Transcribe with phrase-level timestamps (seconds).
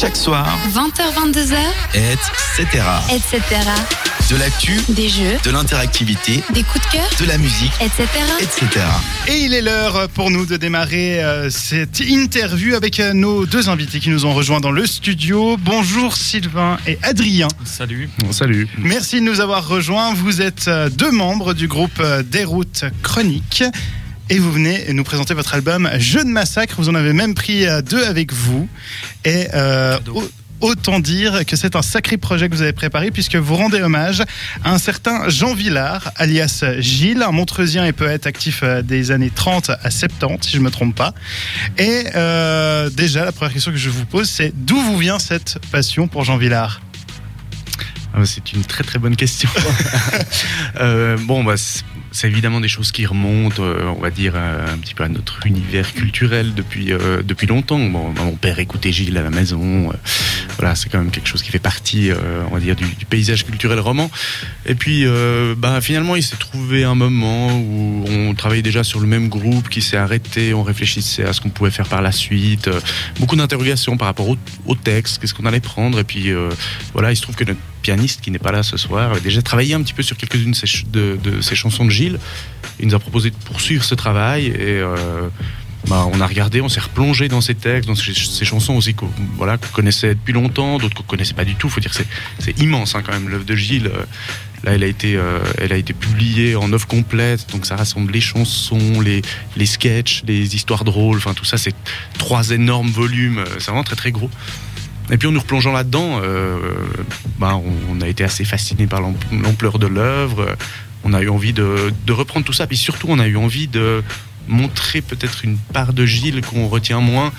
[0.00, 1.58] Chaque soir, 20h22h,
[1.94, 2.82] etc.
[3.12, 3.42] etc.
[4.30, 8.06] De l'actu, Des jeux, de l'interactivité, des coups de cœur, de la musique, etc.
[8.40, 8.86] etc.
[9.28, 13.68] Et il est l'heure pour nous de démarrer euh, cette interview avec euh, nos deux
[13.68, 15.58] invités qui nous ont rejoints dans le studio.
[15.58, 17.48] Bonjour Sylvain et Adrien.
[17.66, 18.08] Salut.
[18.30, 18.68] salut.
[18.78, 20.14] Merci de nous avoir rejoints.
[20.14, 23.64] Vous êtes euh, deux membres du groupe euh, Des Routes Chroniques.
[24.30, 26.76] Et vous venez nous présenter votre album Jeu de massacre.
[26.78, 28.68] Vous en avez même pris euh, deux avec vous.
[29.24, 29.98] Et euh,
[30.60, 34.22] autant dire que c'est un sacré projet que vous avez préparé puisque vous rendez hommage
[34.62, 39.32] à un certain Jean Villard, alias Gilles, un Montreusien et poète actif euh, des années
[39.34, 41.12] 30 à 70, si je ne me trompe pas.
[41.76, 45.58] Et euh, déjà, la première question que je vous pose, c'est d'où vous vient cette
[45.72, 46.80] passion pour Jean Villard?
[48.12, 49.50] Ah bah, C'est une très très bonne question.
[50.80, 51.56] Euh, bon, bah,
[52.12, 55.08] c'est évidemment des choses qui remontent, euh, on va dire, euh, un petit peu à
[55.08, 57.78] notre univers culturel depuis, euh, depuis longtemps.
[57.78, 59.92] Bah, mon père écoutait Gilles à la maison.
[60.58, 62.10] voilà, c'est quand même quelque chose qui fait partie,
[62.50, 64.10] on va dire, du, paysage culturel roman.
[64.66, 65.04] Et puis,
[65.56, 69.68] bah, finalement, il s'est trouvé un moment où on travaillait déjà sur le même groupe
[69.68, 72.68] qui s'est arrêté, on réfléchissait à ce qu'on pouvait faire par la suite.
[73.18, 74.28] beaucoup d'interrogations par rapport
[74.66, 75.98] au, texte, qu'est-ce qu'on allait prendre.
[75.98, 76.30] Et puis,
[76.92, 79.42] voilà, il se trouve que notre pianiste qui n'est pas là ce soir avait déjà
[79.42, 81.99] travaillé un petit peu sur quelques-unes de de, de ses chansons de Gilles.
[82.08, 85.28] Il nous a proposé de poursuivre ce travail et euh,
[85.88, 88.94] bah, on a regardé, on s'est replongé dans ses textes, dans ses, ses chansons aussi
[88.94, 91.68] qu'on voilà, qu'on connaissait depuis longtemps, d'autres qu'on connaissait pas du tout.
[91.68, 92.02] Faut dire que
[92.38, 93.86] c'est- immense hein, quand même l'œuvre de Gilles.
[93.94, 94.04] Euh,
[94.62, 98.12] Là, elle a été, euh, elle a été publiée en œuvre complète, donc ça rassemble
[98.12, 99.22] les chansons, les,
[99.56, 101.16] les sketchs, les histoires drôles.
[101.16, 101.74] Enfin, tout ça, c'est
[102.18, 103.42] trois énormes volumes.
[103.58, 104.28] C'est vraiment très très gros.
[105.10, 106.20] Et puis en nous replongeant là-dedans,
[107.38, 107.58] bah,
[107.90, 110.54] on, a été assez fasciné par l'am- l'ampleur de l'œuvre.
[111.04, 112.66] On a eu envie de, reprendre tout ça.
[112.66, 114.02] Puis surtout, on a eu envie de
[114.48, 117.32] montrer peut-être une part de Gilles qu'on retient moins.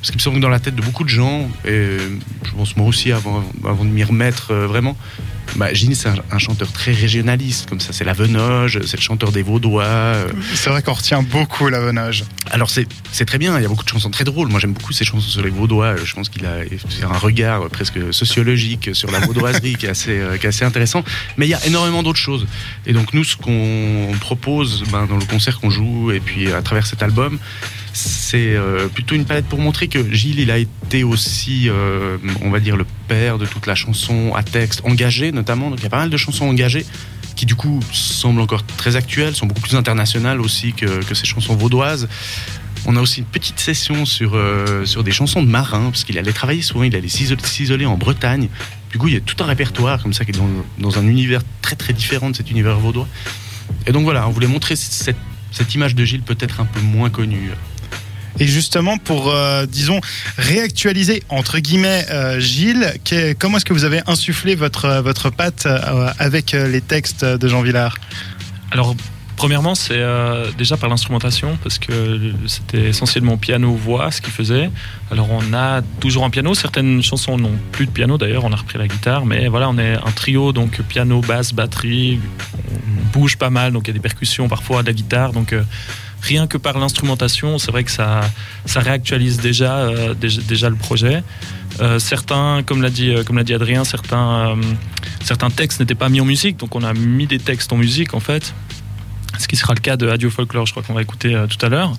[0.00, 1.98] Parce qu'il me semble que dans la tête de beaucoup de gens, et
[2.44, 4.96] je pense moi aussi avant, avant de m'y remettre euh, vraiment,
[5.56, 9.02] bah, Gilles c'est un, un chanteur très régionaliste, comme ça c'est la Venoge, c'est le
[9.02, 12.24] chanteur des Vaudois, euh, C'est vrai qu'on retient beaucoup l'avonnage.
[12.50, 14.48] alors c'est très bien, il y a beaucoup de chansons très drôles.
[14.48, 15.96] Moi j'aime beaucoup ces chansons sur les Vaudois.
[15.96, 16.60] Je pense qu'il a
[17.02, 21.02] un regard presque sociologique sur la vaudoiserie qui, est assez, euh, qui est assez intéressant.
[21.36, 22.46] Mais il y a énormément d'autres choses.
[22.86, 26.62] Et donc nous ce qu'on propose ben, dans le concert qu'on joue et puis à
[26.62, 27.38] travers cet album,
[27.96, 32.50] c'est euh, plutôt une palette pour montrer que Gilles il a été aussi, euh, on
[32.50, 35.70] va dire, le père de toute la chanson à texte engagée notamment.
[35.70, 36.84] Donc il y a pas mal de chansons engagées
[37.36, 41.26] qui du coup semblent encore très actuelles, sont beaucoup plus internationales aussi que, que ces
[41.26, 42.06] chansons vaudoises.
[42.84, 46.18] On a aussi une petite session sur, euh, sur des chansons de marins, parce qu'il
[46.18, 48.48] allait travailler souvent, il allait s'isol- s'isoler en Bretagne.
[48.92, 51.06] Du coup, il y a tout un répertoire comme ça qui est dans, dans un
[51.06, 53.08] univers très très différent de cet univers vaudois.
[53.86, 55.16] Et donc voilà, on voulait montrer cette,
[55.50, 57.50] cette image de Gilles peut-être un peu moins connue.
[58.38, 60.00] Et justement, pour, euh, disons,
[60.36, 62.94] réactualiser, entre guillemets, euh, Gilles,
[63.38, 65.66] comment est-ce que vous avez insufflé votre, euh, votre patte
[66.18, 67.96] avec les textes de Jean Villard?
[68.70, 68.94] Alors,
[69.36, 74.70] premièrement, c'est euh, déjà par l'instrumentation, parce que c'était essentiellement piano-voix ce qu'il faisait.
[75.10, 76.54] Alors, on a toujours un piano.
[76.54, 79.26] Certaines chansons n'ont plus de piano, d'ailleurs, on a repris la guitare.
[79.26, 82.18] Mais voilà, on est un trio, donc piano, basse, batterie.
[82.68, 85.32] On bouge pas mal, donc il y a des percussions parfois, de la guitare.
[85.32, 85.62] Donc, euh,
[86.22, 88.22] rien que par l'instrumentation, c'est vrai que ça,
[88.64, 91.22] ça réactualise déjà, euh, déjà, le projet.
[91.98, 94.56] Certains, comme l'a dit, comme dit Adrien, certains,
[95.22, 98.14] certains textes n'étaient pas mis en musique, donc on a mis des textes en musique
[98.14, 98.54] en fait.
[99.38, 101.64] Ce qui sera le cas de Radio Folklore, je crois qu'on va écouter euh, tout
[101.64, 101.92] à l'heure.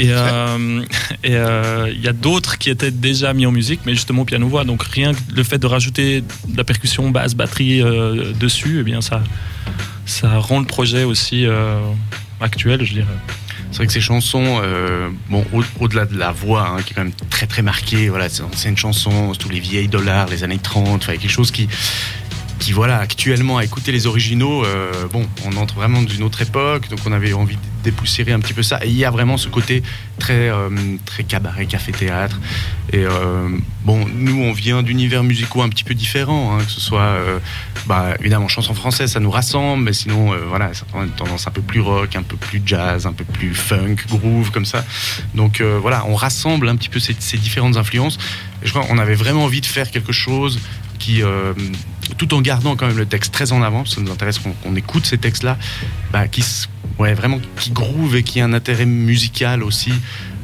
[0.00, 0.82] Et euh,
[1.26, 4.64] euh, il y a d'autres qui étaient déjà mis en musique, mais justement piano-voix.
[4.64, 7.82] Donc rien que le fait de rajouter de la percussion, basse, batterie
[8.38, 9.22] dessus, eh bien ça,
[10.06, 11.46] ça rend le projet aussi
[12.40, 13.06] actuel, je dirais.
[13.70, 14.60] C'est vrai que ces chansons,
[15.30, 18.28] bon, au- au-delà de la voix, hein, qui est quand même très très marquée, voilà,
[18.28, 21.68] c'est une chanson, tous les vieilles dollars, les années 30, enfin, quelque chose qui,
[22.62, 26.88] qui voilà, actuellement, à écouter les originaux, euh, bon, on entre vraiment d'une autre époque,
[26.88, 28.78] donc on avait envie de dépoussiérer un petit peu ça.
[28.84, 29.82] Et il y a vraiment ce côté
[30.20, 30.68] très, euh,
[31.04, 32.38] très cabaret, café-théâtre.
[32.92, 33.48] Et euh,
[33.84, 37.16] bon, nous, on vient d'univers musicaux un petit peu différents, hein, que ce soit,
[37.86, 41.50] bah, évidemment, chanson française, ça nous rassemble, mais sinon, voilà, ça a une tendance un
[41.50, 44.84] peu plus rock, un peu plus jazz, un peu plus funk, groove, comme ça.
[45.34, 48.18] Donc voilà, on rassemble un petit peu ces, différentes influences.
[48.62, 50.60] Je crois qu'on avait vraiment envie de faire quelque chose
[51.00, 51.22] qui,
[52.18, 54.38] tout en gardant quand même le texte très en avant, parce que ça nous intéresse
[54.38, 55.58] qu'on écoute ces textes-là,
[56.12, 56.44] bah, qui,
[56.98, 59.92] ouais, vraiment qui groove et qui a un intérêt musical aussi.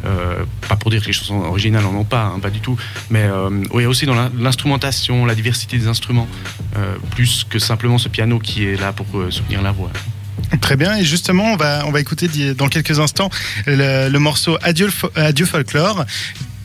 [0.05, 2.76] Euh, pas pour dire que les chansons originales en ont pas, hein, pas du tout,
[3.10, 6.28] mais euh, oui, aussi dans l'in- l'instrumentation, la diversité des instruments,
[6.76, 9.90] euh, plus que simplement ce piano qui est là pour euh, soutenir la voix.
[10.60, 13.28] Très bien, et justement, on va, on va écouter dans quelques instants
[13.66, 16.05] le, le morceau Adieu, Adieu Folklore.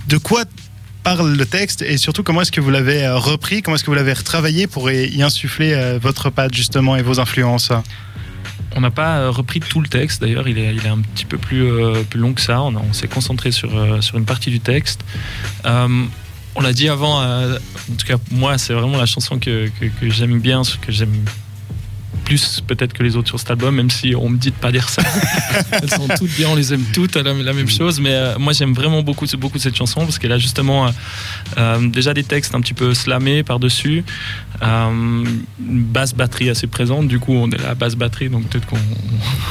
[0.07, 0.43] De quoi
[1.03, 3.91] par le texte et surtout comment est-ce que vous l'avez euh, repris, comment est-ce que
[3.91, 7.71] vous l'avez retravaillé pour y insuffler euh, votre patte justement et vos influences?
[8.75, 11.63] On n'a pas euh, repris tout le texte, d'ailleurs, il est, un petit peu plus,
[12.09, 12.61] plus long que ça.
[12.61, 15.01] On, s'est concentré sur, sur une partie du texte.
[15.65, 20.39] On l'a dit avant, en tout cas, moi, c'est vraiment la chanson que, que j'aime
[20.39, 21.23] bien, que j'aime
[22.33, 24.71] plus peut-être que les autres sur cet album, même si on me dit de pas
[24.71, 25.03] dire ça.
[25.71, 27.99] Elles sont toutes bien, on les aime toutes, la, la même chose.
[27.99, 30.89] Mais euh, moi, j'aime vraiment beaucoup, beaucoup cette chanson parce qu'elle a justement euh,
[31.59, 34.03] euh, déjà des textes un petit peu slamés par-dessus,
[34.63, 37.07] euh, une basse batterie assez présente.
[37.07, 38.77] Du coup, on est la basse batterie, donc peut-être qu'on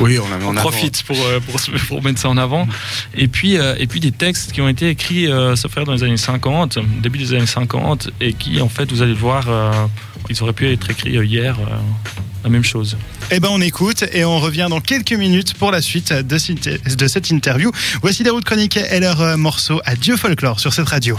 [0.00, 2.67] Oui, on, a, on profite pour, euh, pour, se- pour mettre ça en avant.
[3.14, 5.93] Et puis, euh, et puis des textes qui ont été écrits, euh, sauf faire dans
[5.93, 9.44] les années 50, début des années 50, et qui, en fait, vous allez le voir,
[9.49, 9.70] euh,
[10.31, 11.64] ils auraient pu être écrits hier, euh,
[12.44, 12.72] la même chose.
[13.31, 17.31] Eh ben on écoute et on revient dans quelques minutes pour la suite de cette,
[17.31, 17.71] interview.
[18.01, 21.19] Voici les routes chroniques et leur euh, morceau Adieu folklore sur cette radio.